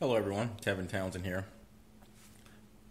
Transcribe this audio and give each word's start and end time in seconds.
Hello, 0.00 0.16
everyone. 0.16 0.52
Kevin 0.64 0.86
Townsend 0.86 1.26
here. 1.26 1.44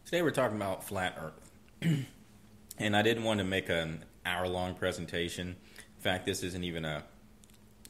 Today 0.05 0.21
we're 0.21 0.29
talking 0.29 0.57
about 0.57 0.83
flat 0.83 1.17
Earth. 1.19 1.51
and 2.77 2.95
I 2.95 3.01
didn't 3.01 3.23
want 3.23 3.39
to 3.39 3.43
make 3.43 3.67
an 3.67 4.05
hour 4.27 4.47
long 4.47 4.75
presentation. 4.75 5.47
In 5.47 6.03
fact, 6.03 6.27
this 6.27 6.43
isn't 6.43 6.63
even 6.63 6.85
a, 6.85 7.03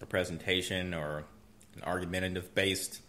a 0.01 0.05
presentation 0.05 0.93
or 0.93 1.25
an 1.75 1.83
argumentative 1.83 2.55
based 2.55 3.01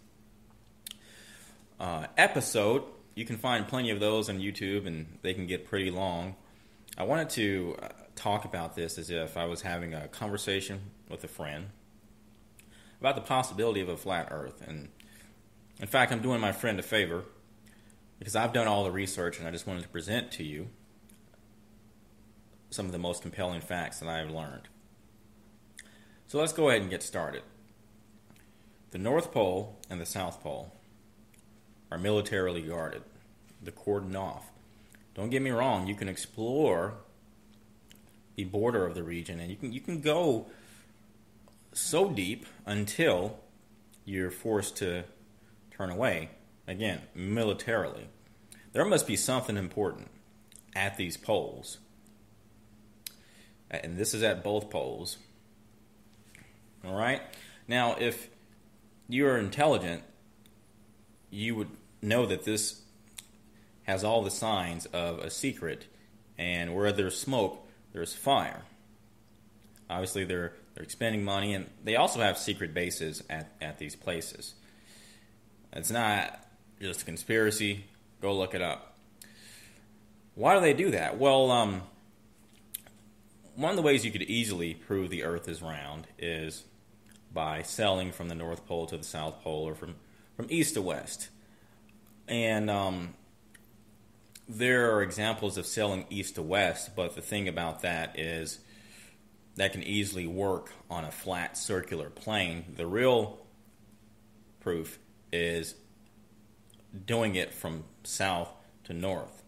uh, 1.78 2.06
episode. 2.16 2.82
You 3.14 3.24
can 3.24 3.36
find 3.36 3.68
plenty 3.68 3.90
of 3.90 4.00
those 4.00 4.28
on 4.28 4.40
YouTube 4.40 4.88
and 4.88 5.16
they 5.22 5.32
can 5.32 5.46
get 5.46 5.64
pretty 5.64 5.92
long. 5.92 6.34
I 6.98 7.04
wanted 7.04 7.30
to 7.30 7.76
uh, 7.80 7.88
talk 8.16 8.44
about 8.44 8.74
this 8.74 8.98
as 8.98 9.10
if 9.10 9.36
I 9.36 9.44
was 9.44 9.62
having 9.62 9.94
a 9.94 10.08
conversation 10.08 10.80
with 11.08 11.22
a 11.22 11.28
friend 11.28 11.66
about 12.98 13.14
the 13.14 13.22
possibility 13.22 13.80
of 13.80 13.88
a 13.88 13.96
flat 13.96 14.26
Earth. 14.32 14.60
And 14.66 14.88
in 15.80 15.86
fact, 15.86 16.12
I'm 16.12 16.20
doing 16.20 16.40
my 16.40 16.52
friend 16.52 16.78
a 16.78 16.82
favor 16.82 17.24
because 18.18 18.36
I've 18.36 18.52
done 18.52 18.68
all 18.68 18.84
the 18.84 18.90
research 18.90 19.38
and 19.38 19.48
I 19.48 19.50
just 19.50 19.66
wanted 19.66 19.82
to 19.82 19.88
present 19.88 20.30
to 20.32 20.44
you 20.44 20.68
some 22.68 22.86
of 22.86 22.92
the 22.92 22.98
most 22.98 23.22
compelling 23.22 23.62
facts 23.62 23.98
that 24.00 24.08
I've 24.08 24.30
learned. 24.30 24.68
So 26.26 26.38
let's 26.38 26.52
go 26.52 26.68
ahead 26.68 26.82
and 26.82 26.90
get 26.90 27.02
started. 27.02 27.42
The 28.90 28.98
North 28.98 29.32
Pole 29.32 29.78
and 29.88 30.00
the 30.00 30.06
South 30.06 30.42
Pole 30.42 30.72
are 31.90 31.98
militarily 31.98 32.62
guarded. 32.62 33.02
The 33.62 33.72
cordon 33.72 34.14
off. 34.14 34.50
Don't 35.14 35.30
get 35.30 35.42
me 35.42 35.50
wrong, 35.50 35.86
you 35.86 35.94
can 35.94 36.08
explore 36.08 36.94
the 38.36 38.44
border 38.44 38.86
of 38.86 38.94
the 38.94 39.02
region 39.02 39.40
and 39.40 39.50
you 39.50 39.56
can 39.56 39.72
you 39.72 39.80
can 39.80 40.00
go 40.00 40.46
so 41.72 42.08
deep 42.08 42.46
until 42.64 43.38
you're 44.04 44.30
forced 44.30 44.76
to 44.76 45.04
turn 45.80 45.90
away 45.90 46.28
again 46.66 47.00
militarily. 47.14 48.06
There 48.72 48.84
must 48.84 49.06
be 49.06 49.16
something 49.16 49.56
important 49.56 50.08
at 50.76 50.98
these 50.98 51.16
poles. 51.16 51.78
And 53.70 53.96
this 53.96 54.12
is 54.12 54.22
at 54.22 54.44
both 54.44 54.68
poles. 54.68 55.16
All 56.84 56.94
right? 56.94 57.22
Now, 57.66 57.96
if 57.98 58.28
you 59.08 59.26
are 59.26 59.38
intelligent, 59.38 60.02
you 61.30 61.54
would 61.54 61.70
know 62.02 62.26
that 62.26 62.44
this 62.44 62.82
has 63.84 64.04
all 64.04 64.22
the 64.22 64.30
signs 64.30 64.84
of 64.86 65.18
a 65.20 65.30
secret, 65.30 65.86
and 66.36 66.74
where 66.74 66.92
there's 66.92 67.18
smoke, 67.18 67.66
there's 67.92 68.12
fire. 68.12 68.62
Obviously, 69.88 70.24
they're 70.24 70.52
they're 70.74 70.84
expending 70.84 71.24
money, 71.24 71.54
and 71.54 71.70
they 71.82 71.96
also 71.96 72.20
have 72.20 72.38
secret 72.38 72.74
bases 72.74 73.22
at, 73.28 73.52
at 73.60 73.78
these 73.78 73.96
places. 73.96 74.54
It's 75.72 75.90
not 75.90 76.44
just 76.80 77.02
a 77.02 77.04
conspiracy. 77.04 77.84
Go 78.20 78.36
look 78.36 78.54
it 78.54 78.62
up. 78.62 78.96
Why 80.34 80.54
do 80.54 80.60
they 80.60 80.74
do 80.74 80.90
that? 80.92 81.18
Well, 81.18 81.50
um, 81.50 81.82
one 83.54 83.70
of 83.70 83.76
the 83.76 83.82
ways 83.82 84.04
you 84.04 84.10
could 84.10 84.22
easily 84.22 84.74
prove 84.74 85.10
the 85.10 85.24
Earth 85.24 85.48
is 85.48 85.60
round 85.62 86.06
is 86.18 86.64
by 87.32 87.62
sailing 87.62 88.12
from 88.12 88.28
the 88.28 88.34
North 88.34 88.66
Pole 88.66 88.86
to 88.86 88.96
the 88.96 89.04
South 89.04 89.42
Pole 89.42 89.68
or 89.68 89.74
from, 89.74 89.96
from 90.36 90.46
east 90.48 90.74
to 90.74 90.82
west. 90.82 91.28
And 92.26 92.70
um, 92.70 93.14
there 94.48 94.94
are 94.94 95.02
examples 95.02 95.56
of 95.56 95.66
sailing 95.66 96.06
east 96.10 96.36
to 96.36 96.42
west, 96.42 96.96
but 96.96 97.14
the 97.14 97.22
thing 97.22 97.48
about 97.48 97.82
that 97.82 98.18
is 98.18 98.60
that 99.56 99.72
can 99.72 99.82
easily 99.82 100.26
work 100.26 100.72
on 100.88 101.04
a 101.04 101.10
flat 101.10 101.56
circular 101.56 102.08
plane. 102.08 102.64
The 102.76 102.86
real 102.86 103.38
proof 104.60 104.98
is 105.32 105.74
doing 107.06 107.34
it 107.34 107.52
from 107.52 107.84
south 108.02 108.50
to 108.84 108.92
north. 108.92 109.42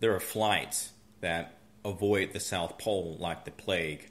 There 0.00 0.14
are 0.14 0.20
flights 0.20 0.92
that 1.20 1.58
avoid 1.84 2.32
the 2.32 2.40
South 2.40 2.78
Pole 2.78 3.16
like 3.18 3.44
the 3.44 3.50
plague. 3.50 4.10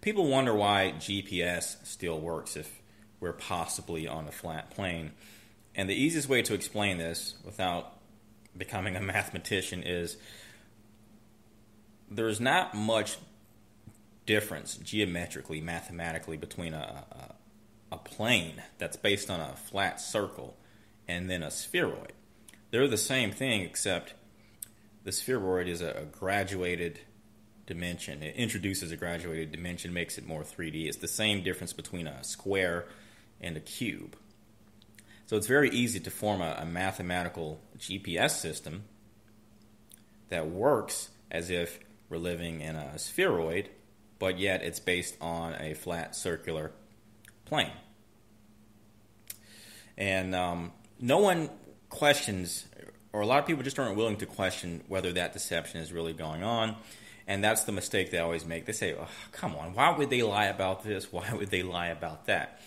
People 0.00 0.28
wonder 0.28 0.54
why 0.54 0.94
GPS 0.98 1.84
still 1.84 2.20
works 2.20 2.56
if 2.56 2.80
we're 3.20 3.32
possibly 3.32 4.06
on 4.06 4.28
a 4.28 4.32
flat 4.32 4.70
plane. 4.70 5.12
And 5.74 5.88
the 5.88 5.94
easiest 5.94 6.28
way 6.28 6.42
to 6.42 6.54
explain 6.54 6.98
this 6.98 7.34
without 7.44 7.94
becoming 8.56 8.96
a 8.96 9.00
mathematician 9.02 9.82
is 9.82 10.16
there's 12.10 12.40
not 12.40 12.74
much 12.74 13.18
difference 14.24 14.76
geometrically, 14.76 15.60
mathematically 15.60 16.36
between 16.36 16.74
a, 16.74 17.34
a, 17.90 17.96
plane 17.96 18.62
that's 18.78 18.96
based 18.96 19.30
on 19.30 19.40
a 19.40 19.56
flat 19.56 20.00
circle 20.00 20.56
and 21.06 21.28
then 21.28 21.42
a 21.42 21.50
spheroid. 21.50 22.12
They're 22.70 22.88
the 22.88 22.96
same 22.96 23.30
thing, 23.30 23.62
except 23.62 24.14
the 25.04 25.12
spheroid 25.12 25.68
is 25.68 25.80
a, 25.80 25.90
a 25.90 26.04
graduated 26.04 27.00
dimension. 27.66 28.22
It 28.22 28.34
introduces 28.36 28.90
a 28.92 28.96
graduated 28.96 29.52
dimension, 29.52 29.92
makes 29.92 30.18
it 30.18 30.26
more 30.26 30.42
3D. 30.42 30.86
It's 30.86 30.98
the 30.98 31.08
same 31.08 31.42
difference 31.42 31.72
between 31.72 32.06
a 32.06 32.24
square 32.24 32.86
and 33.40 33.56
a 33.56 33.60
cube. 33.60 34.16
So 35.26 35.36
it's 35.36 35.46
very 35.46 35.70
easy 35.70 36.00
to 36.00 36.10
form 36.10 36.40
a, 36.40 36.56
a 36.58 36.64
mathematical 36.64 37.60
GPS 37.78 38.30
system 38.30 38.84
that 40.30 40.48
works 40.48 41.10
as 41.30 41.50
if 41.50 41.78
we're 42.08 42.16
living 42.16 42.60
in 42.60 42.76
a 42.76 42.98
spheroid, 42.98 43.68
but 44.18 44.38
yet 44.38 44.62
it's 44.62 44.80
based 44.80 45.16
on 45.20 45.54
a 45.60 45.74
flat 45.74 46.16
circular 46.16 46.72
plane. 47.48 47.72
And 49.96 50.34
um, 50.34 50.72
no 51.00 51.18
one 51.18 51.50
questions, 51.88 52.66
or 53.12 53.20
a 53.20 53.26
lot 53.26 53.40
of 53.40 53.46
people 53.46 53.62
just 53.62 53.78
aren't 53.78 53.96
willing 53.96 54.16
to 54.18 54.26
question 54.26 54.84
whether 54.88 55.12
that 55.12 55.32
deception 55.32 55.80
is 55.80 55.92
really 55.92 56.12
going 56.12 56.42
on. 56.42 56.76
And 57.26 57.44
that's 57.44 57.64
the 57.64 57.72
mistake 57.72 58.10
they 58.10 58.18
always 58.18 58.46
make. 58.46 58.64
They 58.64 58.72
say, 58.72 58.94
oh, 58.98 59.08
come 59.32 59.54
on, 59.54 59.74
why 59.74 59.90
would 59.96 60.08
they 60.08 60.22
lie 60.22 60.46
about 60.46 60.82
this? 60.82 61.12
Why 61.12 61.32
would 61.32 61.50
they 61.50 61.62
lie 61.62 61.88
about 61.88 62.26
that? 62.26 62.60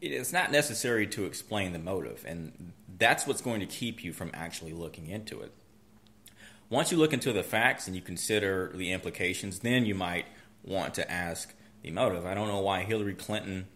It's 0.00 0.32
not 0.32 0.50
necessary 0.50 1.06
to 1.08 1.26
explain 1.26 1.72
the 1.72 1.78
motive, 1.78 2.24
and 2.26 2.72
that's 2.98 3.26
what's 3.26 3.42
going 3.42 3.60
to 3.60 3.66
keep 3.66 4.02
you 4.02 4.14
from 4.14 4.30
actually 4.32 4.72
looking 4.72 5.08
into 5.08 5.40
it. 5.40 5.52
Once 6.70 6.90
you 6.90 6.96
look 6.96 7.12
into 7.12 7.32
the 7.32 7.42
facts 7.42 7.86
and 7.86 7.96
you 7.96 8.00
consider 8.00 8.72
the 8.74 8.92
implications, 8.92 9.58
then 9.58 9.84
you 9.84 9.94
might 9.94 10.24
want 10.62 10.94
to 10.94 11.10
ask 11.10 11.52
the 11.82 11.90
motive. 11.90 12.26
I 12.26 12.34
don't 12.34 12.48
know 12.48 12.60
why 12.60 12.82
Hillary 12.82 13.14
Clinton 13.14 13.66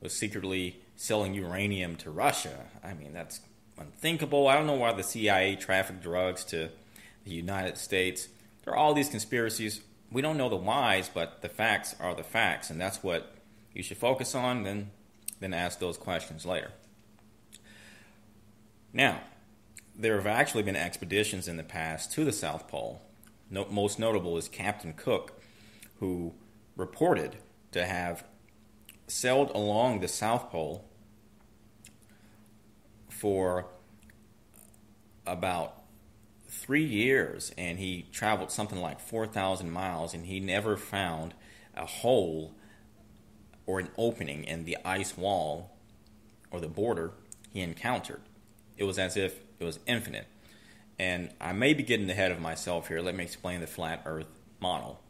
was 0.00 0.12
secretly 0.12 0.80
selling 0.96 1.34
uranium 1.34 1.96
to 1.96 2.10
Russia. 2.10 2.66
I 2.82 2.94
mean, 2.94 3.12
that's 3.12 3.40
unthinkable. 3.78 4.48
I 4.48 4.54
don't 4.54 4.66
know 4.66 4.74
why 4.74 4.92
the 4.92 5.02
CIA 5.02 5.56
trafficked 5.56 6.02
drugs 6.02 6.44
to 6.46 6.70
the 7.24 7.30
United 7.30 7.78
States. 7.78 8.28
There 8.64 8.74
are 8.74 8.76
all 8.76 8.94
these 8.94 9.08
conspiracies. 9.08 9.80
We 10.10 10.22
don't 10.22 10.36
know 10.36 10.48
the 10.48 10.56
whys, 10.56 11.08
but 11.12 11.42
the 11.42 11.48
facts 11.48 11.94
are 12.00 12.14
the 12.14 12.24
facts, 12.24 12.70
and 12.70 12.80
that's 12.80 13.02
what 13.02 13.34
you 13.72 13.82
should 13.82 13.98
focus 13.98 14.34
on. 14.34 14.62
Then, 14.62 14.90
then 15.40 15.54
ask 15.54 15.78
those 15.78 15.96
questions 15.96 16.44
later. 16.44 16.72
Now, 18.92 19.20
there 19.96 20.16
have 20.16 20.26
actually 20.26 20.62
been 20.62 20.76
expeditions 20.76 21.48
in 21.48 21.56
the 21.56 21.62
past 21.62 22.12
to 22.12 22.24
the 22.24 22.32
South 22.32 22.68
Pole. 22.68 23.02
No, 23.50 23.66
most 23.70 23.98
notable 23.98 24.36
is 24.36 24.48
Captain 24.48 24.92
Cook, 24.92 25.40
who 26.00 26.34
reported 26.78 27.36
to 27.72 27.84
have 27.84 28.24
sailed 29.06 29.50
along 29.50 30.00
the 30.00 30.08
South 30.08 30.48
Pole 30.48 30.88
for 33.10 33.66
about 35.26 35.82
three 36.46 36.84
years 36.84 37.52
and 37.58 37.78
he 37.78 38.06
traveled 38.12 38.50
something 38.50 38.80
like 38.80 39.00
4,000 39.00 39.70
miles 39.70 40.14
and 40.14 40.24
he 40.24 40.40
never 40.40 40.76
found 40.76 41.34
a 41.76 41.84
hole 41.84 42.54
or 43.66 43.80
an 43.80 43.90
opening 43.98 44.44
in 44.44 44.64
the 44.64 44.78
ice 44.84 45.16
wall 45.16 45.76
or 46.50 46.60
the 46.60 46.68
border 46.68 47.12
he 47.50 47.60
encountered. 47.60 48.22
It 48.76 48.84
was 48.84 48.98
as 48.98 49.16
if 49.16 49.40
it 49.58 49.64
was 49.64 49.80
infinite. 49.86 50.26
And 50.98 51.30
I 51.40 51.52
may 51.52 51.74
be 51.74 51.82
getting 51.82 52.08
ahead 52.08 52.30
of 52.30 52.40
myself 52.40 52.88
here. 52.88 53.00
Let 53.00 53.14
me 53.14 53.24
explain 53.24 53.60
the 53.60 53.66
flat 53.66 54.02
earth 54.06 54.28
model. 54.60 55.00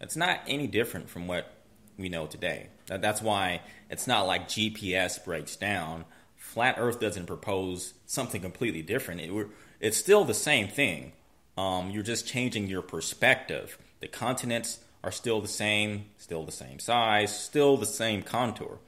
It's 0.00 0.16
not 0.16 0.40
any 0.46 0.66
different 0.66 1.08
from 1.08 1.26
what 1.26 1.52
we 1.98 2.08
know 2.08 2.26
today. 2.26 2.68
That's 2.86 3.22
why 3.22 3.62
it's 3.90 4.06
not 4.06 4.26
like 4.26 4.48
GPS 4.48 5.24
breaks 5.24 5.56
down. 5.56 6.04
Flat 6.36 6.76
Earth 6.78 7.00
doesn't 7.00 7.26
propose 7.26 7.94
something 8.06 8.40
completely 8.40 8.82
different. 8.82 9.20
It, 9.20 9.46
it's 9.80 9.96
still 9.96 10.24
the 10.24 10.34
same 10.34 10.68
thing. 10.68 11.12
Um, 11.56 11.90
you're 11.90 12.02
just 12.02 12.26
changing 12.26 12.66
your 12.66 12.82
perspective. 12.82 13.78
The 14.00 14.08
continents 14.08 14.80
are 15.02 15.10
still 15.10 15.40
the 15.40 15.48
same, 15.48 16.06
still 16.18 16.44
the 16.44 16.52
same 16.52 16.78
size, 16.78 17.38
still 17.38 17.76
the 17.76 17.86
same 17.86 18.22
contour. 18.22 18.78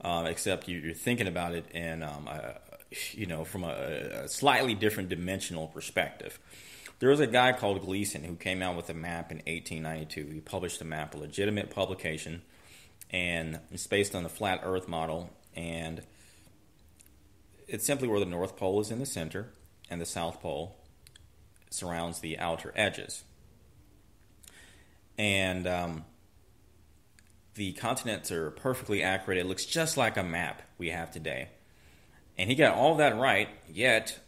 Uh, 0.00 0.26
except 0.28 0.68
you, 0.68 0.90
are 0.90 0.94
thinking 0.94 1.26
about 1.26 1.54
it 1.54 1.64
in, 1.70 2.02
um, 2.02 2.28
a, 2.28 2.58
you 3.12 3.26
know, 3.26 3.44
from 3.44 3.64
a, 3.64 3.72
a 4.24 4.28
slightly 4.28 4.74
different 4.74 5.08
dimensional 5.08 5.68
perspective. 5.68 6.38
There 7.00 7.10
was 7.10 7.20
a 7.20 7.26
guy 7.26 7.52
called 7.52 7.80
Gleason 7.82 8.24
who 8.24 8.36
came 8.36 8.62
out 8.62 8.76
with 8.76 8.88
a 8.88 8.94
map 8.94 9.30
in 9.30 9.38
1892. 9.38 10.26
He 10.32 10.40
published 10.40 10.80
a 10.80 10.84
map, 10.84 11.14
a 11.14 11.18
legitimate 11.18 11.70
publication, 11.70 12.42
and 13.10 13.60
it's 13.70 13.86
based 13.86 14.14
on 14.14 14.22
the 14.22 14.28
flat 14.28 14.60
Earth 14.62 14.88
model. 14.88 15.30
And 15.54 16.02
it's 17.66 17.84
simply 17.84 18.08
where 18.08 18.20
the 18.20 18.26
North 18.26 18.56
Pole 18.56 18.80
is 18.80 18.90
in 18.90 19.00
the 19.00 19.06
center 19.06 19.48
and 19.90 20.00
the 20.00 20.06
South 20.06 20.40
Pole 20.40 20.76
surrounds 21.70 22.20
the 22.20 22.38
outer 22.38 22.72
edges. 22.76 23.24
And 25.18 25.66
um, 25.66 26.04
the 27.54 27.72
continents 27.72 28.30
are 28.30 28.50
perfectly 28.50 29.02
accurate. 29.02 29.38
It 29.38 29.46
looks 29.46 29.64
just 29.64 29.96
like 29.96 30.16
a 30.16 30.22
map 30.22 30.62
we 30.78 30.90
have 30.90 31.10
today. 31.10 31.48
And 32.36 32.50
he 32.50 32.56
got 32.56 32.74
all 32.74 32.96
that 32.96 33.16
right, 33.16 33.48
yet 33.68 34.18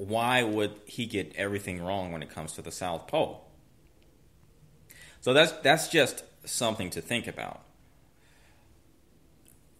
why 0.00 0.42
would 0.42 0.72
he 0.86 1.04
get 1.04 1.34
everything 1.36 1.82
wrong 1.82 2.10
when 2.10 2.22
it 2.22 2.30
comes 2.30 2.52
to 2.54 2.62
the 2.62 2.72
South 2.72 3.06
Pole? 3.06 3.46
So 5.20 5.34
that's 5.34 5.52
that's 5.52 5.88
just 5.88 6.24
something 6.44 6.88
to 6.90 7.02
think 7.02 7.26
about. 7.26 7.60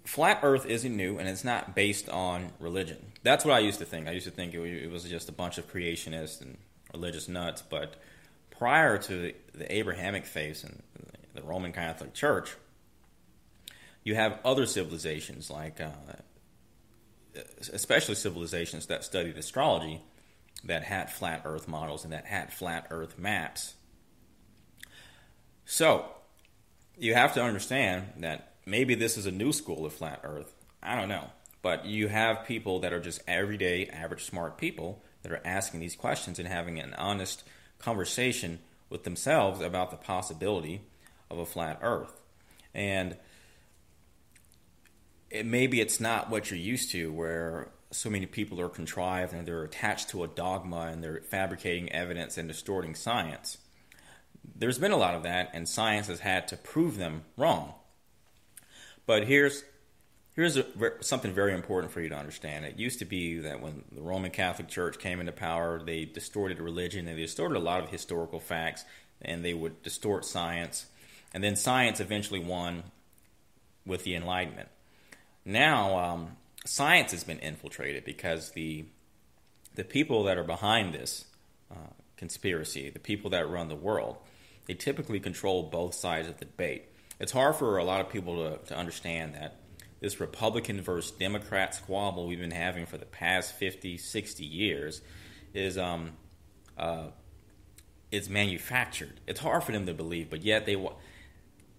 Flat 0.04 0.40
Earth 0.42 0.66
isn't 0.66 0.94
new, 0.94 1.18
and 1.18 1.26
it's 1.26 1.44
not 1.44 1.74
based 1.74 2.10
on 2.10 2.52
religion. 2.58 3.12
That's 3.22 3.46
what 3.46 3.54
I 3.54 3.60
used 3.60 3.78
to 3.78 3.86
think. 3.86 4.08
I 4.08 4.10
used 4.10 4.26
to 4.26 4.32
think 4.32 4.52
it 4.52 4.90
was 4.90 5.04
just 5.04 5.30
a 5.30 5.32
bunch 5.32 5.56
of 5.56 5.72
creationists 5.72 6.42
and 6.42 6.58
religious 6.92 7.26
nuts. 7.26 7.62
But 7.62 7.94
prior 8.50 8.98
to 8.98 9.32
the 9.54 9.74
Abrahamic 9.74 10.26
faith 10.26 10.64
and 10.64 10.82
the 11.32 11.42
Roman 11.42 11.72
Catholic 11.72 12.12
Church, 12.12 12.56
you 14.04 14.16
have 14.16 14.38
other 14.44 14.66
civilizations 14.66 15.48
like, 15.48 15.80
uh, 15.80 15.92
especially 17.72 18.14
civilizations 18.14 18.86
that 18.86 19.04
studied 19.04 19.36
astrology, 19.36 20.02
that 20.64 20.84
had 20.84 21.10
flat 21.10 21.42
Earth 21.44 21.68
models 21.68 22.04
and 22.04 22.12
that 22.12 22.26
had 22.26 22.52
flat 22.52 22.86
Earth 22.90 23.18
maps. 23.18 23.74
So 25.64 26.06
you 26.98 27.14
have 27.14 27.34
to 27.34 27.42
understand 27.42 28.12
that 28.18 28.54
maybe 28.66 28.94
this 28.94 29.16
is 29.16 29.26
a 29.26 29.30
new 29.30 29.52
school 29.52 29.86
of 29.86 29.92
flat 29.92 30.20
Earth. 30.24 30.52
I 30.82 30.96
don't 30.96 31.08
know. 31.08 31.30
But 31.62 31.84
you 31.84 32.08
have 32.08 32.46
people 32.46 32.80
that 32.80 32.92
are 32.92 33.00
just 33.00 33.22
everyday, 33.28 33.86
average, 33.86 34.24
smart 34.24 34.56
people 34.56 35.02
that 35.22 35.32
are 35.32 35.42
asking 35.44 35.80
these 35.80 35.94
questions 35.94 36.38
and 36.38 36.48
having 36.48 36.78
an 36.78 36.94
honest 36.94 37.44
conversation 37.78 38.60
with 38.88 39.04
themselves 39.04 39.60
about 39.60 39.90
the 39.90 39.96
possibility 39.96 40.80
of 41.30 41.38
a 41.38 41.46
flat 41.46 41.78
Earth. 41.82 42.20
And 42.74 43.16
it, 45.30 45.46
maybe 45.46 45.80
it's 45.80 46.00
not 46.00 46.30
what 46.30 46.50
you're 46.50 46.58
used 46.58 46.90
to, 46.92 47.12
where 47.12 47.68
so 47.90 48.10
many 48.10 48.26
people 48.26 48.60
are 48.60 48.68
contrived 48.68 49.32
and 49.32 49.46
they're 49.46 49.64
attached 49.64 50.10
to 50.10 50.22
a 50.22 50.28
dogma 50.28 50.88
and 50.92 51.02
they're 51.02 51.22
fabricating 51.22 51.90
evidence 51.92 52.38
and 52.38 52.48
distorting 52.48 52.94
science. 52.94 53.58
There's 54.56 54.78
been 54.78 54.92
a 54.92 54.96
lot 54.96 55.14
of 55.14 55.22
that, 55.24 55.50
and 55.52 55.68
science 55.68 56.06
has 56.06 56.20
had 56.20 56.48
to 56.48 56.56
prove 56.56 56.96
them 56.96 57.22
wrong. 57.36 57.74
But 59.06 59.26
here's 59.26 59.64
here's 60.36 60.56
a, 60.56 60.64
something 61.00 61.32
very 61.32 61.52
important 61.52 61.92
for 61.92 62.00
you 62.00 62.08
to 62.08 62.16
understand. 62.16 62.64
It 62.64 62.78
used 62.78 63.00
to 63.00 63.04
be 63.04 63.38
that 63.40 63.60
when 63.60 63.84
the 63.92 64.00
Roman 64.00 64.30
Catholic 64.30 64.68
Church 64.68 64.98
came 64.98 65.20
into 65.20 65.32
power, 65.32 65.82
they 65.84 66.04
distorted 66.04 66.60
religion 66.60 67.08
and 67.08 67.18
they 67.18 67.22
distorted 67.22 67.56
a 67.56 67.60
lot 67.60 67.82
of 67.82 67.90
historical 67.90 68.40
facts, 68.40 68.84
and 69.20 69.44
they 69.44 69.52
would 69.52 69.82
distort 69.82 70.24
science. 70.24 70.86
And 71.34 71.44
then 71.44 71.56
science 71.56 72.00
eventually 72.00 72.40
won 72.40 72.84
with 73.84 74.04
the 74.04 74.14
Enlightenment. 74.14 74.68
Now, 75.50 75.98
um, 75.98 76.36
science 76.64 77.10
has 77.10 77.24
been 77.24 77.40
infiltrated 77.40 78.04
because 78.04 78.52
the 78.52 78.84
the 79.74 79.82
people 79.82 80.22
that 80.24 80.38
are 80.38 80.44
behind 80.44 80.94
this 80.94 81.24
uh, 81.72 81.92
conspiracy, 82.16 82.88
the 82.88 83.00
people 83.00 83.30
that 83.30 83.48
run 83.48 83.68
the 83.68 83.74
world, 83.74 84.18
they 84.66 84.74
typically 84.74 85.18
control 85.18 85.64
both 85.64 85.94
sides 85.94 86.28
of 86.28 86.38
the 86.38 86.44
debate. 86.44 86.84
It's 87.18 87.32
hard 87.32 87.56
for 87.56 87.78
a 87.78 87.84
lot 87.84 88.00
of 88.00 88.08
people 88.08 88.36
to, 88.36 88.58
to 88.68 88.76
understand 88.76 89.34
that 89.34 89.56
this 90.00 90.20
Republican 90.20 90.80
versus 90.82 91.10
Democrat 91.10 91.74
squabble 91.74 92.28
we've 92.28 92.38
been 92.38 92.52
having 92.52 92.86
for 92.86 92.98
the 92.98 93.06
past 93.06 93.54
50, 93.54 93.96
60 93.96 94.44
years 94.44 95.02
is 95.52 95.76
um, 95.76 96.12
uh, 96.78 97.06
it's 98.12 98.28
manufactured. 98.28 99.20
It's 99.26 99.40
hard 99.40 99.64
for 99.64 99.72
them 99.72 99.86
to 99.86 99.94
believe, 99.94 100.30
but 100.30 100.42
yet 100.42 100.64
they 100.64 100.76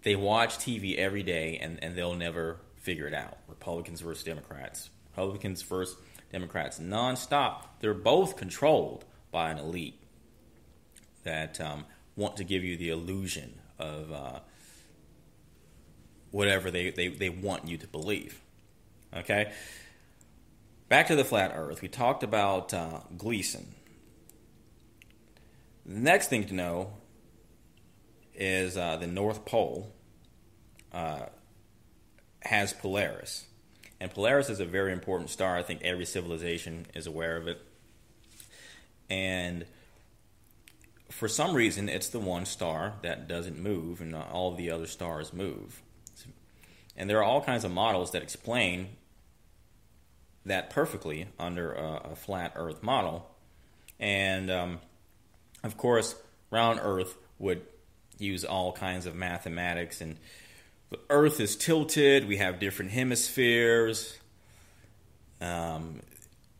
they 0.04 0.16
watch 0.18 0.58
TV 0.58 0.98
every 0.98 1.24
day 1.24 1.58
and, 1.62 1.82
and 1.82 1.96
they'll 1.96 2.16
never 2.16 2.58
figure 2.82 3.08
it 3.08 3.14
out. 3.14 3.38
Republicans 3.48 4.02
versus 4.02 4.24
Democrats, 4.24 4.90
Republicans 5.12 5.62
versus 5.62 5.96
Democrats, 6.32 6.80
nonstop. 6.80 7.66
They're 7.80 7.94
both 7.94 8.36
controlled 8.36 9.06
by 9.32 9.52
an 9.52 9.58
elite 9.58 10.02
that 11.24 11.62
um, 11.62 11.86
want 12.16 12.38
to 12.38 12.44
give 12.44 12.64
you 12.64 12.76
the 12.78 12.90
illusion 12.90 13.60
of 13.80 14.12
uh, 14.12 14.40
whatever 16.32 16.72
they, 16.72 16.90
they, 16.90 17.08
they 17.08 17.30
want 17.30 17.68
you 17.68 17.78
to 17.78 17.88
believe. 17.88 18.42
Okay? 19.16 19.52
Back 20.90 21.08
to 21.08 21.16
the 21.16 21.24
flat 21.24 21.54
earth. 21.56 21.82
We 21.82 21.88
talked 21.88 22.24
about 22.24 22.74
uh, 22.74 23.02
Gleason. 23.18 23.76
The 25.86 26.00
next 26.00 26.28
thing 26.28 26.46
to 26.46 26.54
know 26.54 26.94
is 28.34 28.78
uh, 28.78 28.98
the 28.98 29.08
North 29.08 29.46
Pole 29.46 29.92
uh, 30.94 31.24
has 32.42 32.74
Polaris. 32.74 33.46
And 34.00 34.12
Polaris 34.12 34.50
is 34.50 34.60
a 34.60 34.66
very 34.66 34.92
important 34.92 35.30
star. 35.30 35.58
I 35.58 35.62
think 35.62 35.82
every 35.84 36.06
civilization 36.06 36.88
is 36.96 37.06
aware 37.06 37.38
of 37.38 37.48
it. 37.48 37.62
And 39.10 39.66
for 41.10 41.28
some 41.28 41.54
reason, 41.54 41.90
it's 41.90 42.10
the 42.10 42.20
one 42.20 42.46
star 42.46 42.94
that 43.04 43.28
doesn't 43.28 43.60
move, 43.60 44.02
and 44.02 44.16
all 44.16 44.56
the 44.56 44.72
other 44.72 44.88
stars 44.88 45.34
move. 45.34 45.82
And 46.98 47.10
there 47.10 47.20
are 47.20 47.24
all 47.24 47.42
kinds 47.42 47.64
of 47.64 47.72
models 47.72 48.12
that 48.12 48.24
explain 48.24 48.90
that 50.46 50.70
perfectly 50.70 51.28
under 51.40 51.74
a, 51.74 52.12
a 52.12 52.16
flat 52.16 52.54
Earth 52.56 52.82
model. 52.82 53.30
And 54.00 54.50
um, 54.50 54.80
of 55.64 55.78
course, 55.78 56.16
round 56.50 56.80
Earth 56.82 57.16
would 57.38 57.62
use 58.18 58.44
all 58.44 58.72
kinds 58.72 59.06
of 59.06 59.16
mathematics, 59.16 60.02
and 60.02 60.18
the 60.92 61.00
Earth 61.10 61.40
is 61.40 61.56
tilted. 61.56 62.28
We 62.28 62.38
have 62.38 62.60
different 62.60 62.92
hemispheres. 62.92 64.18
Um, 65.40 66.02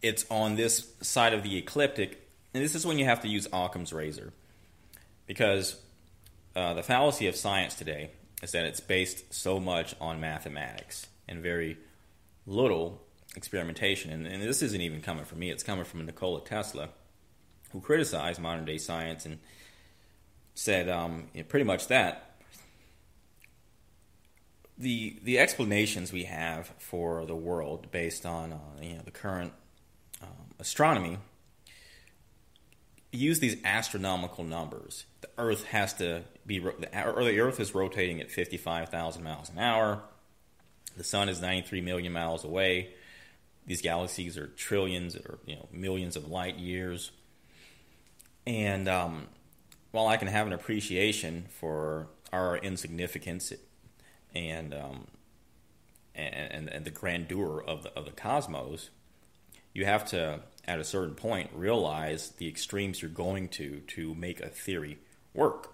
it's 0.02 0.26
on 0.32 0.56
this 0.56 0.92
side 1.02 1.34
of 1.34 1.44
the 1.44 1.58
ecliptic, 1.58 2.28
and 2.54 2.64
this 2.64 2.74
is 2.74 2.86
when 2.86 2.98
you 2.98 3.06
have 3.06 3.22
to 3.22 3.28
use 3.28 3.48
Occam's 3.54 3.94
razor, 3.94 4.34
because 5.28 5.80
uh, 6.56 6.74
the 6.74 6.82
fallacy 6.82 7.28
of 7.28 7.36
science 7.36 7.76
today 7.76 8.12
is 8.42 8.54
that 8.54 8.66
it's 8.66 8.80
based 8.80 9.32
so 9.34 9.60
much 9.60 9.94
on 10.02 10.20
mathematics 10.20 11.06
and 11.28 11.44
very 11.44 11.78
little 12.48 13.02
experimentation. 13.36 14.12
And, 14.12 14.26
and, 14.26 14.42
this 14.42 14.62
isn't 14.64 14.82
even 14.82 15.02
coming 15.02 15.26
from 15.26 15.40
me, 15.40 15.52
it's 15.52 15.64
coming 15.64 15.86
from 15.86 16.06
Nikola 16.06 16.42
Tesla, 16.42 16.90
who 17.72 17.82
criticized 17.82 18.42
modern 18.42 18.66
day 18.66 18.78
science 18.78 19.26
and 19.26 19.40
said 20.56 20.90
um, 20.90 21.28
pretty 21.48 21.66
much 21.66 21.88
that. 21.88 22.31
The, 24.82 25.20
the 25.24 25.38
explanations 25.38 26.12
we 26.12 26.24
have 26.24 26.74
for 26.80 27.26
the 27.28 27.36
world 27.36 27.92
based 27.92 28.26
on 28.26 28.52
uh, 28.52 28.58
you 28.82 28.96
know 28.96 29.02
the 29.06 29.12
current 29.12 29.54
um, 30.22 30.30
astronomy 30.60 31.20
use 33.12 33.40
these 33.40 33.58
astronomical 33.64 34.44
numbers. 34.44 35.06
The 35.22 35.30
Earth 35.38 35.66
has 35.66 35.94
to 35.96 36.24
be 36.46 36.60
the 36.60 36.90
Earth 36.96 37.60
is 37.60 37.76
rotating 37.76 38.22
at 38.22 38.32
55,000 38.32 39.24
miles 39.24 39.50
an 39.50 39.60
hour. 39.60 40.02
The 40.98 41.04
sun 41.04 41.30
is 41.30 41.42
93 41.42 41.82
million 41.82 42.12
miles 42.12 42.44
away. 42.44 42.94
These 43.68 43.82
galaxies 43.82 44.38
are 44.38 44.48
trillions 44.48 45.16
or 45.16 45.40
you 45.46 45.56
know 45.56 45.68
millions 45.72 46.16
of 46.16 46.28
light 46.28 46.58
years. 46.58 47.12
And 48.48 48.88
um, 48.88 49.28
while 49.92 50.08
I 50.08 50.18
can 50.18 50.28
have 50.28 50.48
an 50.48 50.54
appreciation 50.54 51.46
for 51.60 52.08
our 52.34 52.58
insignificance 52.58 53.54
and 54.34 54.74
um, 54.74 55.08
and, 56.16 56.70
and 56.70 56.86
the 56.86 56.92
grandeur 56.92 57.62
of 57.62 57.84
the 57.84 57.94
of 57.94 58.06
the 58.06 58.12
cosmos, 58.12 58.90
you 59.74 59.86
have 59.86 60.06
to 60.06 60.42
at 60.66 60.80
a 60.80 60.84
certain 60.84 61.16
point 61.16 61.50
realize 61.54 62.30
the 62.38 62.48
extremes 62.48 63.02
you're 63.02 63.12
going 63.12 63.48
to 63.50 63.80
to 63.88 64.14
make 64.16 64.40
a 64.40 64.50
theory 64.50 64.98
work. 65.34 65.74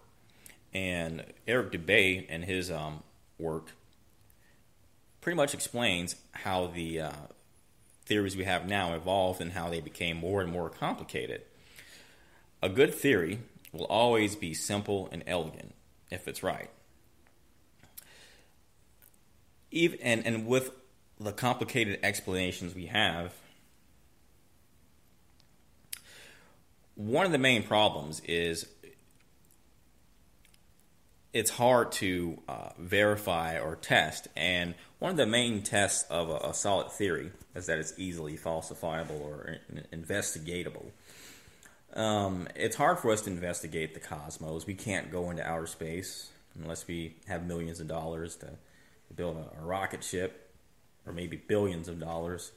And 0.74 1.24
Eric 1.48 1.72
Dubay 1.72 2.26
and 2.30 2.46
his 2.46 2.70
um, 2.70 3.04
work 3.40 3.72
pretty 5.22 5.36
much 5.36 5.54
explains 5.54 6.16
how 6.32 6.68
the 6.68 7.02
uh, 7.02 7.12
theories 8.06 8.38
we 8.38 8.44
have 8.46 8.68
now 8.68 8.94
evolved 8.94 9.42
and 9.42 9.52
how 9.52 9.70
they 9.70 9.82
became 9.82 10.18
more 10.18 10.42
and 10.42 10.52
more 10.52 10.70
complicated. 10.70 11.42
A 12.62 12.70
good 12.70 12.94
theory 12.94 13.40
will 13.72 13.86
always 13.86 14.36
be 14.36 14.54
simple 14.54 15.10
and 15.12 15.24
elegant 15.28 15.76
if 16.10 16.28
it's 16.28 16.44
right. 16.44 16.70
Even, 19.78 20.00
and, 20.02 20.26
and 20.26 20.48
with 20.48 20.72
the 21.20 21.32
complicated 21.32 22.00
explanations 22.02 22.74
we 22.74 22.88
have, 22.88 23.34
one 26.96 27.28
of 27.28 27.32
the 27.32 27.38
main 27.38 27.62
problems 27.62 28.22
is 28.22 28.68
it's 31.32 31.52
hard 31.52 31.92
to 31.92 32.42
uh, 32.48 32.70
verify 32.80 33.60
or 33.60 33.76
test. 33.76 34.28
And 34.36 34.74
one 34.98 35.12
of 35.12 35.18
the 35.18 35.28
main 35.28 35.62
tests 35.62 36.10
of 36.10 36.30
a, 36.30 36.50
a, 36.50 36.54
solid 36.56 36.92
theory 36.92 37.32
is 37.54 37.68
that 37.68 37.78
it's 37.78 37.94
easily 37.98 38.36
falsifiable 38.36 39.22
or 39.22 39.58
investigatable. 39.94 40.86
Um, 41.94 42.48
it's 42.56 42.76
hard 42.76 42.98
for 42.98 43.12
us 43.12 43.22
to 43.22 43.30
investigate 43.30 43.94
the 43.94 44.00
cosmos. 44.00 44.66
We 44.66 44.74
can't 44.74 45.12
go 45.12 45.30
into 45.30 45.48
outer 45.48 45.68
space 45.68 46.32
unless 46.60 46.88
we 46.88 47.18
have 47.28 47.46
millions 47.46 47.80
of 47.80 47.88
dollars 47.88 48.36
to 48.38 48.54
build 49.14 49.38
a, 49.38 49.62
a 49.62 49.66
rocket 49.66 50.04
ship, 50.04 50.52
or 51.06 51.14
maybe 51.14 51.38
billions 51.38 51.88
of 51.88 52.00
dollars. 52.00 52.52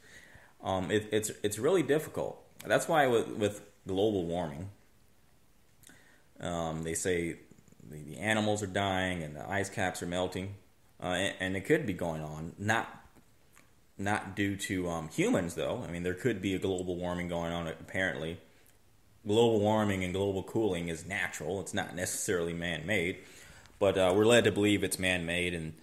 Um, 0.62 0.90
it, 0.90 1.08
it's 1.12 1.30
it's 1.42 1.58
really 1.58 1.82
difficult. 1.82 2.42
That's 2.66 2.88
why 2.88 3.06
with, 3.06 3.28
with 3.28 3.62
global 3.86 4.26
warming, 4.26 4.70
um, 6.40 6.82
they 6.82 6.94
say 6.94 7.36
the, 7.88 7.96
the, 7.96 8.18
animals 8.18 8.62
are 8.62 8.66
dying 8.66 9.22
and 9.22 9.34
the 9.34 9.48
ice 9.48 9.70
caps 9.70 10.02
are 10.02 10.06
melting, 10.06 10.54
uh, 11.02 11.06
and, 11.06 11.34
and, 11.40 11.56
it 11.56 11.62
could 11.62 11.86
be 11.86 11.92
going 11.92 12.22
on. 12.22 12.52
Not 12.58 12.88
not 13.96 14.34
due 14.34 14.56
to 14.56 14.88
um, 14.88 15.08
humans, 15.08 15.54
though. 15.54 15.84
I 15.86 15.90
mean, 15.90 16.02
there 16.02 16.14
could 16.14 16.40
be 16.40 16.54
a 16.54 16.58
global 16.58 16.96
warming 16.96 17.28
going 17.28 17.52
on. 17.52 17.68
Apparently, 17.68 18.38
global 19.26 19.60
warming 19.60 20.04
and 20.04 20.14
global 20.14 20.42
cooling 20.42 20.88
is 20.88 21.06
natural. 21.06 21.60
It's 21.60 21.74
not 21.74 21.94
necessarily 21.94 22.54
man-made, 22.54 23.18
but 23.78 23.98
uh, 23.98 24.12
we're 24.14 24.24
led 24.24 24.44
to 24.44 24.52
believe 24.52 24.82
it's 24.82 24.98
man-made, 24.98 25.54
and 25.54 25.74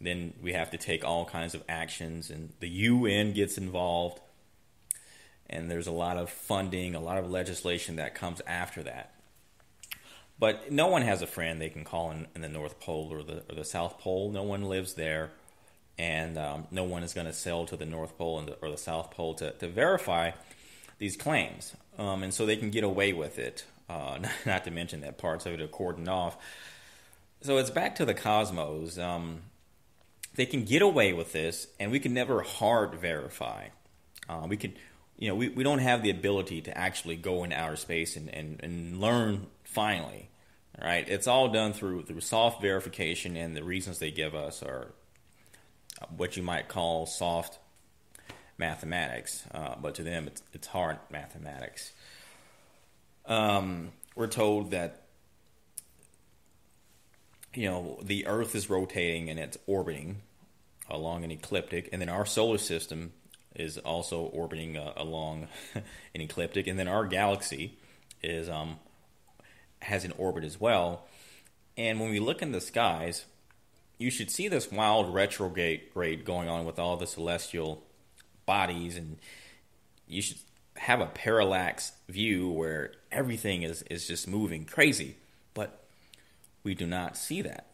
then 0.00 0.34
we 0.40 0.52
have 0.52 0.70
to 0.70 0.78
take 0.78 1.04
all 1.04 1.24
kinds 1.24 1.54
of 1.54 1.64
actions, 1.68 2.30
and 2.30 2.52
the 2.60 2.68
UN 2.68 3.32
gets 3.32 3.58
involved, 3.58 4.20
and 5.48 5.70
there's 5.70 5.86
a 5.86 5.92
lot 5.92 6.16
of 6.16 6.30
funding, 6.30 6.94
a 6.94 7.00
lot 7.00 7.18
of 7.18 7.30
legislation 7.30 7.96
that 7.96 8.14
comes 8.14 8.40
after 8.46 8.82
that. 8.84 9.14
But 10.38 10.70
no 10.70 10.86
one 10.86 11.02
has 11.02 11.20
a 11.20 11.26
friend 11.26 11.60
they 11.60 11.68
can 11.68 11.84
call 11.84 12.12
in, 12.12 12.28
in 12.34 12.42
the 12.42 12.48
North 12.48 12.78
Pole 12.78 13.08
or 13.10 13.24
the 13.24 13.42
or 13.48 13.56
the 13.56 13.64
South 13.64 13.98
Pole. 13.98 14.30
No 14.30 14.44
one 14.44 14.62
lives 14.62 14.94
there, 14.94 15.30
and 15.98 16.38
um, 16.38 16.68
no 16.70 16.84
one 16.84 17.02
is 17.02 17.12
going 17.12 17.26
to 17.26 17.32
sail 17.32 17.66
to 17.66 17.76
the 17.76 17.86
North 17.86 18.16
Pole 18.16 18.40
the, 18.42 18.56
or 18.62 18.70
the 18.70 18.78
South 18.78 19.10
Pole 19.10 19.34
to, 19.34 19.50
to 19.52 19.66
verify 19.66 20.30
these 20.98 21.16
claims, 21.16 21.74
um, 21.98 22.22
and 22.22 22.32
so 22.32 22.46
they 22.46 22.56
can 22.56 22.70
get 22.70 22.84
away 22.84 23.12
with 23.12 23.38
it. 23.38 23.64
Uh, 23.90 24.20
not 24.46 24.64
to 24.64 24.70
mention 24.70 25.00
that 25.00 25.18
parts 25.18 25.44
of 25.44 25.54
it 25.54 25.60
are 25.60 25.66
cordoned 25.66 26.08
off. 26.08 26.36
So 27.40 27.56
it's 27.56 27.70
back 27.70 27.96
to 27.96 28.04
the 28.04 28.14
cosmos. 28.14 28.98
Um, 28.98 29.42
they 30.38 30.46
can 30.46 30.64
get 30.64 30.82
away 30.82 31.12
with 31.12 31.32
this, 31.32 31.66
and 31.80 31.90
we 31.90 31.98
can 31.98 32.14
never 32.14 32.42
hard 32.42 32.94
verify. 32.94 33.66
Uh, 34.28 34.46
we 34.48 34.56
could, 34.56 34.78
you 35.18 35.26
know, 35.26 35.34
we, 35.34 35.48
we 35.48 35.64
don't 35.64 35.80
have 35.80 36.00
the 36.04 36.10
ability 36.10 36.60
to 36.60 36.78
actually 36.78 37.16
go 37.16 37.42
into 37.42 37.58
outer 37.58 37.74
space 37.74 38.14
and, 38.14 38.32
and, 38.32 38.60
and 38.62 39.00
learn 39.00 39.48
finally. 39.64 40.30
Right? 40.80 41.08
It's 41.08 41.26
all 41.26 41.48
done 41.48 41.72
through 41.72 42.04
through 42.04 42.20
soft 42.20 42.62
verification, 42.62 43.36
and 43.36 43.56
the 43.56 43.64
reasons 43.64 43.98
they 43.98 44.12
give 44.12 44.36
us 44.36 44.62
are 44.62 44.92
what 46.16 46.36
you 46.36 46.44
might 46.44 46.68
call 46.68 47.04
soft 47.04 47.58
mathematics, 48.58 49.42
uh, 49.52 49.74
but 49.82 49.96
to 49.96 50.04
them 50.04 50.28
it's 50.28 50.40
it's 50.52 50.68
hard 50.68 50.98
mathematics. 51.10 51.90
Um, 53.26 53.90
we're 54.14 54.28
told 54.28 54.70
that 54.70 55.02
you 57.54 57.68
know 57.68 57.98
the 58.04 58.28
Earth 58.28 58.54
is 58.54 58.70
rotating 58.70 59.30
and 59.30 59.40
it's 59.40 59.58
orbiting 59.66 60.22
along 60.88 61.24
an 61.24 61.30
ecliptic, 61.30 61.88
and 61.92 62.00
then 62.00 62.08
our 62.08 62.26
solar 62.26 62.58
system 62.58 63.12
is 63.54 63.78
also 63.78 64.20
orbiting 64.20 64.76
uh, 64.76 64.92
along 64.96 65.48
an 65.74 66.20
ecliptic, 66.20 66.66
and 66.66 66.78
then 66.78 66.88
our 66.88 67.06
galaxy 67.06 67.78
is 68.22 68.48
um, 68.48 68.78
has 69.80 70.04
an 70.04 70.12
orbit 70.16 70.44
as 70.44 70.60
well. 70.60 71.06
And 71.76 72.00
when 72.00 72.10
we 72.10 72.18
look 72.18 72.42
in 72.42 72.52
the 72.52 72.60
skies, 72.60 73.24
you 73.98 74.10
should 74.10 74.30
see 74.30 74.48
this 74.48 74.70
wild 74.70 75.12
retrograde 75.12 76.24
going 76.24 76.48
on 76.48 76.64
with 76.64 76.78
all 76.78 76.96
the 76.96 77.06
celestial 77.06 77.84
bodies, 78.46 78.96
and 78.96 79.18
you 80.06 80.22
should 80.22 80.38
have 80.76 81.00
a 81.00 81.06
parallax 81.06 81.92
view 82.08 82.48
where 82.48 82.92
everything 83.10 83.62
is, 83.62 83.82
is 83.90 84.06
just 84.06 84.28
moving 84.28 84.64
crazy. 84.64 85.16
But 85.54 85.84
we 86.62 86.74
do 86.74 86.86
not 86.86 87.16
see 87.16 87.42
that. 87.42 87.66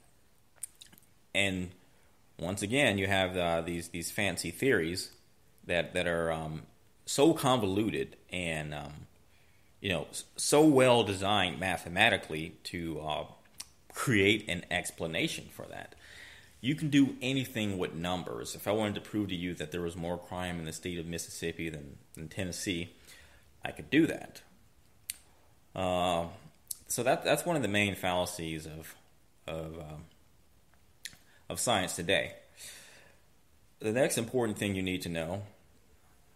And 1.35 1.71
once 2.39 2.63
again, 2.63 2.99
you 2.99 3.07
have 3.07 3.37
uh, 3.37 3.61
these 3.61 3.89
these 3.89 4.11
fancy 4.11 4.51
theories 4.51 5.11
that 5.67 5.95
that 5.95 6.07
are 6.07 6.33
um, 6.33 6.63
so 7.07 7.33
convoluted 7.33 8.17
and 8.31 8.75
um, 8.75 8.93
you 9.81 9.89
know 9.91 10.07
so 10.37 10.65
well 10.65 11.05
designed 11.05 11.61
mathematically 11.61 12.57
to 12.65 13.01
uh, 13.01 13.25
create 13.93 14.45
an 14.49 14.65
explanation 14.71 15.49
for 15.53 15.67
that. 15.67 15.95
You 16.61 16.75
can 16.75 16.89
do 16.89 17.17
anything 17.21 17.77
with 17.77 17.95
numbers. 17.95 18.55
If 18.55 18.67
I 18.67 18.73
wanted 18.73 18.95
to 18.95 19.03
prove 19.03 19.29
to 19.29 19.37
you 19.37 19.55
that 19.55 19.71
there 19.71 19.83
was 19.83 19.97
more 19.97 20.17
crime 20.17 20.59
in 20.59 20.65
the 20.65 20.73
state 20.73 20.99
of 20.99 21.05
Mississippi 21.05 21.69
than, 21.69 21.99
than 22.15 22.29
Tennessee, 22.29 22.95
I 23.63 23.71
could 23.71 23.91
do 23.91 24.07
that. 24.07 24.41
Uh, 25.77 26.29
so 26.89 27.03
that 27.03 27.25
that's 27.25 27.45
one 27.45 27.57
of 27.57 27.63
the 27.63 27.69
main 27.69 27.95
fallacies 27.95 28.67
of 28.67 28.95
of 29.47 29.79
um, 29.79 30.05
of 31.49 31.61
science 31.61 31.97
today. 31.97 32.35
The 33.81 33.93
next 33.93 34.19
important 34.19 34.59
thing 34.59 34.75
you 34.75 34.83
need 34.83 35.03
to 35.03 35.09
know, 35.09 35.43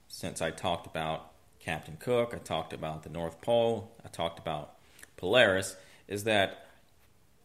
since 0.09 0.43
I 0.43 0.51
talked 0.51 0.87
about 0.87 1.33
Captain 1.61 1.97
Cook, 1.99 2.33
I 2.35 2.39
talked 2.39 2.73
about 2.73 3.03
the 3.03 3.09
North 3.09 3.41
Pole, 3.41 3.91
I 4.05 4.09
talked 4.09 4.39
about 4.39 4.75
Polaris, 5.17 5.77
is 6.07 6.25
that 6.25 6.67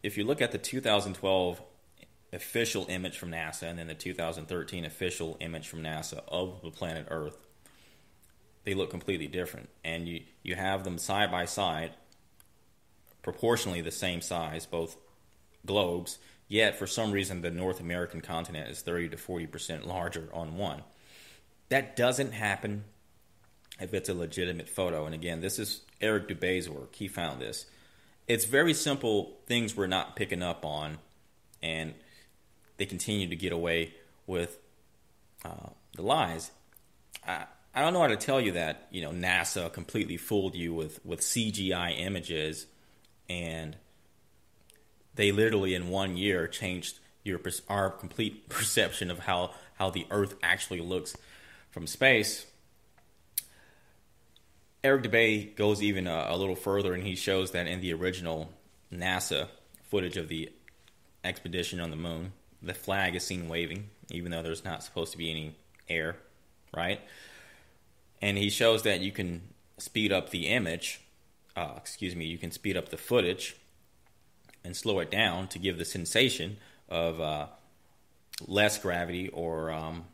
if 0.02 0.18
you 0.18 0.24
look 0.24 0.42
at 0.42 0.52
the 0.52 0.58
2012 0.58 1.62
official 2.34 2.86
image 2.90 3.18
from 3.18 3.32
NASA 3.32 3.64
and 3.64 3.78
then 3.78 3.88
the 3.88 3.94
2013 3.94 4.86
official 4.86 5.38
image 5.40 5.68
from 5.68 5.84
NASA 5.84 6.22
of 6.28 6.62
the 6.62 6.72
planet 6.72 7.08
Earth, 7.10 7.38
they 8.64 8.74
look 8.74 8.90
completely 8.90 9.28
different. 9.28 9.70
And 9.84 10.08
you, 10.08 10.22
you 10.42 10.56
have 10.56 10.84
them 10.84 10.98
side 10.98 11.32
by 11.32 11.46
side, 11.46 11.92
proportionally 13.22 13.82
the 13.82 13.92
same 13.92 14.22
size, 14.22 14.66
both 14.66 14.98
globes, 15.66 16.18
Yet, 16.54 16.78
for 16.78 16.86
some 16.86 17.12
reason, 17.12 17.42
the 17.42 17.50
North 17.50 17.80
American 17.80 18.22
continent 18.22 18.70
is 18.70 18.84
30 18.84 19.10
to 19.10 19.18
40% 19.18 19.88
larger 19.88 20.30
on 20.32 20.56
one. 20.56 20.84
That 21.70 21.96
doesn't 21.96 22.32
happen 22.32 22.84
if 23.80 23.92
it's 23.96 24.08
a 24.08 24.14
legitimate 24.14 24.70
photo. 24.70 25.08
And 25.08 25.16
again, 25.16 25.42
this 25.42 25.58
is 25.58 25.82
Eric 26.00 26.28
Dubay's 26.28 26.70
work. 26.70 26.94
He 26.94 27.08
found 27.08 27.42
this. 27.42 27.66
It's 28.28 28.46
very 28.46 28.76
simple 28.76 29.40
things 29.48 29.76
we're 29.76 29.88
not 29.88 30.16
picking 30.16 30.44
up 30.44 30.64
on, 30.64 31.00
and 31.64 31.96
they 32.78 32.86
continue 32.86 33.28
to 33.30 33.36
get 33.36 33.52
away 33.52 33.96
with 34.28 34.60
uh, 35.44 35.70
the 35.96 36.04
lies. 36.04 36.52
I, 37.28 37.46
I 37.74 37.82
don't 37.82 37.94
know 37.94 38.02
how 38.02 38.08
to 38.10 38.16
tell 38.16 38.40
you 38.40 38.52
that 38.52 38.90
you 38.92 39.02
know 39.02 39.10
NASA 39.10 39.74
completely 39.74 40.18
fooled 40.18 40.54
you 40.54 40.72
with 40.72 41.04
with 41.04 41.22
CGI 41.22 42.00
images 42.00 42.68
and 43.28 43.76
they 45.16 45.32
literally 45.32 45.76
in 45.76 45.90
one 45.90 46.18
year 46.18 46.48
changed 46.48 47.00
your 47.24 47.40
our 47.70 47.90
complete 47.90 48.50
perception 48.50 49.10
of 49.10 49.20
how 49.20 49.52
how 49.76 49.90
the 49.90 50.06
Earth 50.12 50.36
actually 50.44 50.82
looks 50.82 51.16
from 51.72 51.88
space. 51.88 52.46
Eric 54.84 55.04
Dubay 55.04 55.56
goes 55.56 55.82
even 55.82 56.08
a, 56.08 56.28
a, 56.30 56.38
little 56.38 56.58
further, 56.58 56.94
and 56.94 57.04
he 57.04 57.16
shows 57.16 57.52
that 57.52 57.68
in 57.68 57.80
the 57.80 57.94
original 57.94 58.52
NASA 58.94 59.48
footage 59.90 60.18
of 60.18 60.28
the 60.28 60.52
expedition 61.24 61.80
on 61.80 61.90
the 61.90 61.96
moon, 61.96 62.34
the 62.62 62.74
flag 62.74 63.16
is 63.16 63.26
seen 63.26 63.48
waving, 63.48 63.90
even 64.12 64.32
though 64.32 64.44
there's 64.44 64.66
not 64.66 64.84
supposed 64.84 65.14
to 65.14 65.18
be 65.18 65.32
any 65.32 65.56
air, 65.88 66.18
right? 66.76 67.00
And 68.22 68.38
he 68.38 68.50
shows 68.50 68.84
that 68.84 69.00
you 69.00 69.14
can 69.14 69.42
speed 69.78 70.12
up 70.12 70.32
the 70.32 70.48
image, 70.48 71.02
uh, 71.56 71.74
excuse 71.78 72.14
me, 72.14 72.26
you 72.26 72.38
can 72.38 72.52
speed 72.52 72.76
up 72.76 72.90
the 72.90 72.98
footage 72.98 73.56
and 74.64 74.76
slow 74.76 75.00
it 75.00 75.12
down 75.12 75.48
to 75.50 75.60
give 75.60 75.78
the 75.78 75.86
sensation 75.86 76.58
of 76.90 77.20
uh, 77.20 77.48
less 78.48 78.78
gravity 78.78 79.30
or 79.30 79.72
um, 79.72 80.06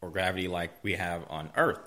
or 0.00 0.10
gravity 0.10 0.48
like 0.48 0.72
we 0.82 0.94
have 0.94 1.24
on 1.28 1.50
Earth. 1.56 1.80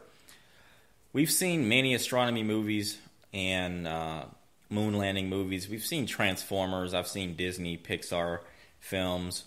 We've 1.13 1.32
seen 1.32 1.68
many 1.68 1.94
astronomy 1.94 2.44
movies 2.44 2.98
and 3.34 3.88
uh, 3.88 4.25
moon 4.70 4.96
landing 4.96 5.29
movies. 5.29 5.70
We've 5.70 5.86
seen 5.86 6.06
Transformers. 6.06 6.94
I've 6.94 7.08
seen 7.08 7.36
Disney, 7.36 7.77
Pixar 7.77 8.39
films. 8.79 9.46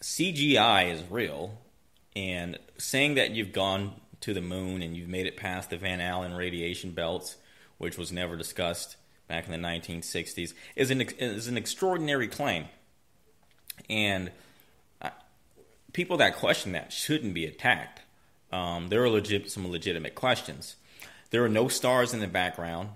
CGI 0.00 0.92
is 0.92 1.02
real, 1.10 1.58
and 2.14 2.58
saying 2.76 3.16
that 3.16 3.32
you've 3.32 3.52
gone 3.52 3.94
to 4.20 4.32
the 4.32 4.40
moon 4.40 4.82
and 4.82 4.96
you've 4.96 5.08
made 5.08 5.26
it 5.26 5.36
past 5.36 5.70
the 5.70 5.76
Van 5.76 6.00
Allen 6.00 6.34
radiation 6.34 6.92
belts, 6.92 7.36
which 7.78 7.98
was 7.98 8.12
never 8.12 8.36
discussed 8.36 8.96
back 9.28 9.46
in 9.46 9.52
the 9.52 9.68
1960s 9.68 10.54
is 10.74 10.90
an 10.90 11.00
is 11.02 11.46
an 11.46 11.56
extraordinary 11.56 12.28
claim, 12.28 12.66
and 13.88 14.30
uh, 15.00 15.10
people 15.92 16.16
that 16.16 16.36
question 16.36 16.72
that 16.72 16.92
shouldn't 16.92 17.34
be 17.34 17.44
attacked. 17.44 18.02
Um, 18.50 18.88
there 18.88 19.02
are 19.02 19.10
legit 19.10 19.50
some 19.50 19.70
legitimate 19.70 20.14
questions. 20.14 20.76
There 21.30 21.44
are 21.44 21.48
no 21.48 21.68
stars 21.68 22.14
in 22.14 22.20
the 22.20 22.26
background. 22.26 22.90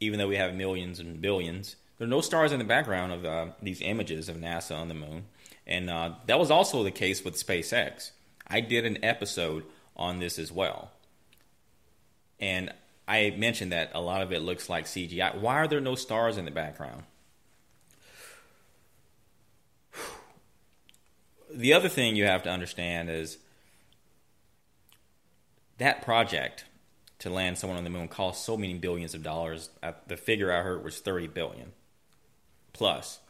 even 0.00 0.18
though 0.18 0.28
we 0.28 0.36
have 0.36 0.54
millions 0.54 0.98
and 0.98 1.20
billions. 1.20 1.76
There 1.98 2.06
are 2.06 2.10
no 2.10 2.20
stars 2.20 2.52
in 2.52 2.58
the 2.58 2.64
background 2.64 3.12
of 3.12 3.24
uh, 3.24 3.46
these 3.62 3.80
images 3.80 4.28
of 4.28 4.36
NASA 4.36 4.76
on 4.76 4.88
the 4.88 4.94
moon. 4.94 5.24
And 5.66 5.88
uh, 5.88 6.14
that 6.26 6.38
was 6.38 6.50
also 6.50 6.82
the 6.82 6.90
case 6.90 7.24
with 7.24 7.34
SpaceX. 7.34 8.10
I 8.46 8.60
did 8.60 8.84
an 8.84 9.02
episode 9.02 9.64
on 9.96 10.18
this 10.18 10.38
as 10.38 10.50
well. 10.52 10.90
And 12.40 12.72
I 13.06 13.34
mentioned 13.36 13.72
that 13.72 13.90
a 13.94 14.00
lot 14.00 14.22
of 14.22 14.32
it 14.32 14.40
looks 14.40 14.68
like 14.68 14.86
CGI. 14.86 15.38
Why 15.38 15.56
are 15.56 15.68
there 15.68 15.80
no 15.80 15.94
stars 15.94 16.38
in 16.38 16.44
the 16.44 16.50
background? 16.50 17.04
The 21.56 21.72
other 21.72 21.88
thing 21.88 22.16
you 22.16 22.24
have 22.24 22.42
to 22.42 22.50
understand 22.50 23.08
is 23.08 23.38
that 25.78 26.02
project 26.02 26.64
to 27.20 27.30
land 27.30 27.58
someone 27.58 27.78
on 27.78 27.84
the 27.84 27.90
moon 27.90 28.08
cost 28.08 28.44
so 28.44 28.56
many 28.56 28.74
billions 28.74 29.14
of 29.14 29.22
dollars. 29.22 29.70
The 30.08 30.16
figure 30.16 30.52
I 30.52 30.62
heard 30.62 30.82
was 30.82 30.98
30 30.98 31.28
billion 31.28 31.72
plus. 32.72 33.20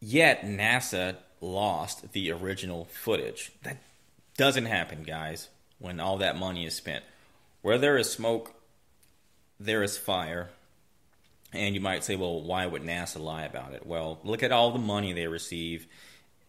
Yet 0.00 0.42
NASA 0.42 1.16
lost 1.40 2.12
the 2.12 2.30
original 2.30 2.86
footage. 2.86 3.52
That 3.62 3.78
doesn't 4.36 4.66
happen, 4.66 5.02
guys, 5.02 5.48
when 5.78 6.00
all 6.00 6.18
that 6.18 6.36
money 6.36 6.64
is 6.64 6.74
spent. 6.74 7.04
Where 7.64 7.78
there 7.78 7.96
is 7.96 8.10
smoke, 8.12 8.52
there 9.58 9.82
is 9.82 9.96
fire. 9.96 10.50
And 11.50 11.74
you 11.74 11.80
might 11.80 12.04
say, 12.04 12.14
well, 12.14 12.42
why 12.42 12.66
would 12.66 12.82
NASA 12.82 13.18
lie 13.18 13.44
about 13.44 13.72
it? 13.72 13.86
Well, 13.86 14.20
look 14.22 14.42
at 14.42 14.52
all 14.52 14.70
the 14.70 14.78
money 14.78 15.14
they 15.14 15.28
receive. 15.28 15.86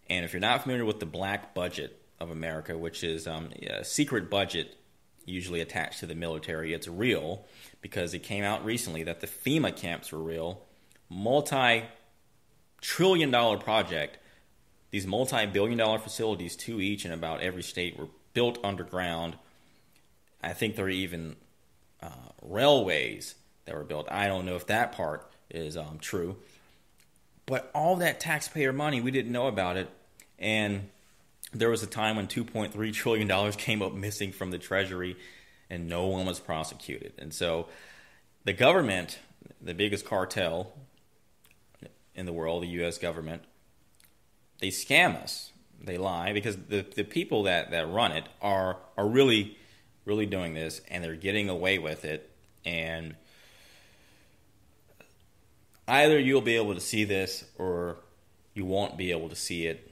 And 0.09 0.25
if 0.25 0.33
you're 0.33 0.41
not 0.41 0.63
familiar 0.63 0.83
with 0.83 0.99
the 0.99 1.05
black 1.05 1.53
budget 1.55 2.01
of 2.19 2.31
America, 2.31 2.77
which 2.77 3.01
is 3.01 3.27
um, 3.27 3.51
a 3.65 3.85
secret 3.85 4.29
budget 4.29 4.75
usually 5.23 5.61
attached 5.61 6.01
to 6.01 6.05
the 6.05 6.15
military, 6.15 6.73
it's 6.73 6.89
real 6.89 7.45
because 7.79 8.13
it 8.13 8.19
came 8.19 8.43
out 8.43 8.65
recently 8.65 9.03
that 9.03 9.21
the 9.21 9.27
FEMA 9.27 9.73
camps 9.73 10.11
were 10.11 10.19
real. 10.19 10.63
Multi 11.09 11.85
trillion 12.81 13.31
dollar 13.31 13.57
project. 13.57 14.17
These 14.91 15.07
multi 15.07 15.45
billion 15.45 15.77
dollar 15.77 15.99
facilities, 15.99 16.57
two 16.57 16.81
each 16.81 17.05
in 17.05 17.13
about 17.13 17.39
every 17.39 17.63
state, 17.63 17.97
were 17.97 18.09
built 18.33 18.59
underground. 18.65 19.37
I 20.41 20.53
think 20.53 20.75
there 20.75 20.85
are 20.85 20.89
even 20.89 21.35
uh, 22.01 22.09
railways 22.41 23.35
that 23.65 23.75
were 23.75 23.83
built. 23.83 24.07
I 24.11 24.27
don't 24.27 24.45
know 24.45 24.55
if 24.55 24.67
that 24.67 24.91
part 24.91 25.31
is 25.49 25.77
um, 25.77 25.97
true. 25.99 26.37
But 27.45 27.69
all 27.73 27.97
that 27.97 28.19
taxpayer 28.19 28.73
money, 28.73 29.01
we 29.01 29.11
didn't 29.11 29.31
know 29.31 29.47
about 29.47 29.77
it. 29.77 29.89
And 30.39 30.89
there 31.53 31.69
was 31.69 31.83
a 31.83 31.87
time 31.87 32.15
when 32.15 32.27
$2.3 32.27 32.93
trillion 32.93 33.51
came 33.53 33.81
up 33.81 33.93
missing 33.93 34.31
from 34.31 34.51
the 34.51 34.57
Treasury 34.57 35.15
and 35.69 35.87
no 35.87 36.07
one 36.07 36.25
was 36.25 36.39
prosecuted. 36.39 37.13
And 37.17 37.33
so 37.33 37.67
the 38.43 38.53
government, 38.53 39.19
the 39.61 39.73
biggest 39.73 40.05
cartel, 40.05 40.73
in 42.15 42.25
the 42.25 42.33
world, 42.33 42.63
the 42.63 42.67
U.S. 42.67 42.97
government, 42.97 43.43
they 44.59 44.69
scam 44.69 45.21
us. 45.21 45.51
They 45.81 45.97
lie 45.97 46.33
because 46.33 46.55
the, 46.55 46.85
the 46.95 47.03
people 47.03 47.43
that, 47.43 47.71
that 47.71 47.89
run 47.89 48.11
it 48.11 48.23
are 48.41 48.77
are 48.97 49.07
really 49.07 49.57
really 50.05 50.25
doing 50.25 50.53
this 50.53 50.81
and 50.89 51.03
they're 51.03 51.15
getting 51.15 51.49
away 51.49 51.77
with 51.77 52.05
it 52.05 52.29
and 52.63 53.15
either 55.87 56.19
you'll 56.19 56.41
be 56.41 56.55
able 56.55 56.73
to 56.73 56.79
see 56.79 57.03
this 57.03 57.43
or 57.57 57.97
you 58.53 58.65
won't 58.65 58.97
be 58.97 59.11
able 59.11 59.29
to 59.29 59.35
see 59.35 59.67
it. 59.67 59.91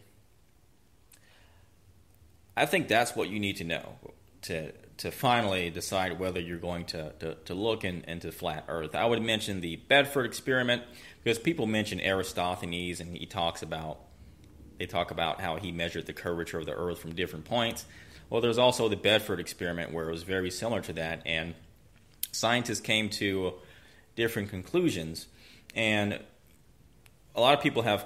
I 2.55 2.65
think 2.65 2.87
that's 2.87 3.15
what 3.15 3.29
you 3.29 3.39
need 3.39 3.57
to 3.57 3.63
know 3.63 3.95
to 4.43 4.71
to 4.97 5.11
finally 5.11 5.69
decide 5.69 6.19
whether 6.19 6.39
you're 6.39 6.57
going 6.57 6.85
to, 6.85 7.11
to, 7.19 7.35
to 7.45 7.53
look 7.53 7.83
in, 7.83 8.03
into 8.07 8.31
flat 8.31 8.65
Earth. 8.67 8.93
I 8.93 9.05
would 9.05 9.21
mention 9.21 9.59
the 9.59 9.77
Bedford 9.77 10.25
experiment 10.25 10.83
because 11.23 11.39
people 11.39 11.65
mention 11.65 11.99
Eratosthenes 11.99 12.99
and 12.99 13.17
he 13.17 13.25
talks 13.25 13.61
about 13.61 13.99
they 14.79 14.85
talk 14.87 15.11
about 15.11 15.39
how 15.39 15.57
he 15.57 15.71
measured 15.71 16.07
the 16.07 16.13
curvature 16.13 16.59
of 16.59 16.65
the 16.65 16.73
Earth 16.73 16.99
from 16.99 17.13
different 17.13 17.45
points. 17.45 17.85
Well, 18.33 18.41
there's 18.41 18.57
also 18.57 18.89
the 18.89 18.95
Bedford 18.95 19.39
experiment 19.39 19.93
where 19.93 20.09
it 20.09 20.11
was 20.11 20.23
very 20.23 20.49
similar 20.49 20.81
to 20.81 20.93
that, 20.93 21.21
and 21.23 21.53
scientists 22.31 22.79
came 22.79 23.11
to 23.11 23.53
different 24.15 24.49
conclusions. 24.49 25.27
And 25.75 26.19
a 27.35 27.39
lot 27.39 27.55
of 27.55 27.61
people 27.61 27.83
have 27.83 28.03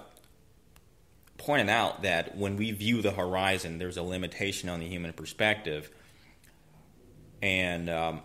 pointed 1.38 1.70
out 1.70 2.02
that 2.02 2.38
when 2.38 2.58
we 2.58 2.72
view 2.72 3.02
the 3.02 3.12
horizon, 3.12 3.78
there's 3.78 3.96
a 3.96 4.04
limitation 4.04 4.68
on 4.68 4.82
the 4.82 4.88
human 4.90 5.13
perspective 5.13 5.90
and 7.42 7.90
um, 7.90 8.22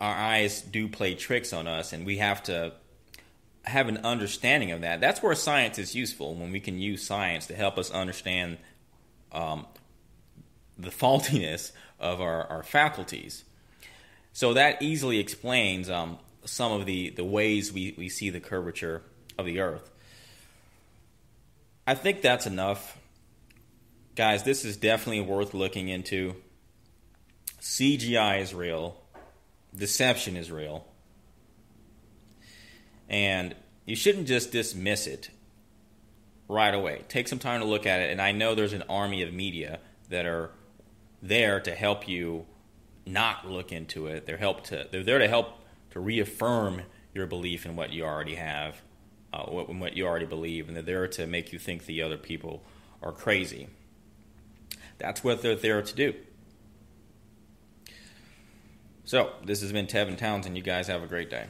our 0.00 0.14
eyes 0.16 0.62
do 0.62 0.88
play 0.88 1.14
tricks 1.14 1.52
on 1.52 1.68
us, 1.68 1.92
and 1.92 2.04
we 2.04 2.16
have 2.16 2.42
to 2.44 2.72
have 3.62 3.86
an 3.86 3.98
understanding 3.98 4.72
of 4.72 4.80
that. 4.80 5.00
That's 5.00 5.22
where 5.22 5.32
science 5.36 5.78
is 5.78 5.94
useful 5.94 6.34
when 6.34 6.50
we 6.50 6.58
can 6.58 6.80
use 6.80 7.06
science 7.06 7.46
to 7.46 7.54
help 7.54 7.78
us 7.78 7.92
understand 7.92 8.58
um, 9.30 9.66
the 10.82 10.90
faultiness 10.90 11.72
of 11.98 12.20
our, 12.20 12.44
our, 12.46 12.62
faculties. 12.62 13.44
So 14.32 14.54
that 14.54 14.82
easily 14.82 15.18
explains 15.18 15.88
um, 15.88 16.18
some 16.44 16.72
of 16.72 16.86
the, 16.86 17.10
the 17.10 17.24
ways 17.24 17.72
we, 17.72 17.94
we 17.96 18.08
see 18.08 18.30
the 18.30 18.40
curvature 18.40 19.02
of 19.38 19.46
the 19.46 19.60
Earth. 19.60 19.90
I 21.86 21.94
think 21.94 22.22
that's 22.22 22.46
enough. 22.46 22.98
Guys, 24.14 24.42
this 24.42 24.64
is 24.64 24.76
definitely 24.76 25.22
worth 25.22 25.54
looking 25.54 25.88
into. 25.88 26.36
CGI 27.60 28.40
is 28.40 28.52
real, 28.52 29.00
deception 29.76 30.36
is 30.36 30.50
real, 30.50 30.84
and 33.08 33.54
you 33.86 33.94
shouldn't 33.94 34.26
just 34.26 34.50
dismiss 34.50 35.06
it 35.06 35.30
right 36.48 36.74
away. 36.74 37.02
Take 37.08 37.28
some 37.28 37.38
time 37.38 37.60
to 37.60 37.66
look 37.66 37.86
at 37.86 38.00
it, 38.00 38.10
and 38.10 38.20
I 38.20 38.32
know 38.32 38.54
there's 38.54 38.72
an 38.72 38.82
army 38.88 39.22
of 39.22 39.32
media 39.32 39.78
that 40.08 40.26
are 40.26 40.50
there 41.22 41.60
to 41.60 41.74
help 41.74 42.08
you 42.08 42.46
not 43.06 43.48
look 43.48 43.72
into 43.72 44.06
it. 44.06 44.26
They're 44.26 44.36
help 44.36 44.64
to 44.64 44.88
they're 44.90 45.04
there 45.04 45.18
to 45.18 45.28
help 45.28 45.60
to 45.90 46.00
reaffirm 46.00 46.82
your 47.14 47.26
belief 47.26 47.64
in 47.64 47.76
what 47.76 47.92
you 47.92 48.04
already 48.04 48.34
have, 48.34 48.82
uh, 49.32 49.44
what, 49.44 49.74
what 49.74 49.96
you 49.96 50.06
already 50.06 50.26
believe, 50.26 50.68
and 50.68 50.76
they're 50.76 50.82
there 50.82 51.08
to 51.08 51.26
make 51.26 51.52
you 51.52 51.58
think 51.58 51.86
the 51.86 52.02
other 52.02 52.16
people 52.16 52.62
are 53.02 53.12
crazy. 53.12 53.68
That's 54.98 55.22
what 55.22 55.42
they're 55.42 55.56
there 55.56 55.82
to 55.82 55.94
do. 55.94 56.14
So, 59.04 59.32
this 59.44 59.60
has 59.62 59.72
been 59.72 59.86
Tevin 59.86 60.16
Townsend. 60.16 60.56
You 60.56 60.62
guys 60.62 60.86
have 60.86 61.02
a 61.02 61.06
great 61.06 61.28
day. 61.28 61.46